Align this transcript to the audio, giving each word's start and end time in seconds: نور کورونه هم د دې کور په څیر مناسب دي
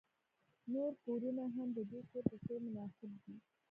نور 0.73 0.91
کورونه 1.05 1.43
هم 1.55 1.67
د 1.77 1.79
دې 1.91 2.01
کور 2.09 2.23
په 2.29 2.35
څیر 2.43 2.59
مناسب 2.65 3.11
دي 3.23 3.35